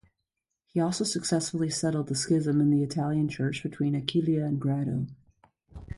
[0.65, 5.05] He also successfully settled the schism in the Italian church between Aquileia and Grado.